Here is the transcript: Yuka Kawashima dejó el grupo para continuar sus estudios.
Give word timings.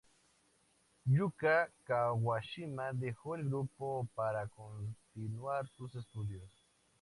Yuka 1.05 1.67
Kawashima 1.85 2.91
dejó 2.91 3.35
el 3.35 3.45
grupo 3.45 4.07
para 4.15 4.47
continuar 4.47 5.67
sus 5.77 5.93
estudios. 5.93 6.49